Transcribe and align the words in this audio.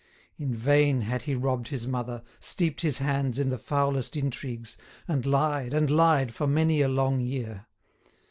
In 0.35 0.55
vain 0.55 1.01
had 1.01 1.21
he 1.21 1.35
robbed 1.35 1.67
his 1.67 1.85
mother, 1.85 2.23
steeped 2.39 2.81
his 2.81 2.97
hands 2.97 3.37
in 3.37 3.51
the 3.51 3.59
foulest 3.59 4.17
intrigues, 4.17 4.75
and 5.07 5.27
lied 5.27 5.75
and 5.75 5.91
lied 5.91 6.33
for 6.33 6.47
many 6.47 6.81
a 6.81 6.87
long 6.89 7.19
year. 7.19 7.67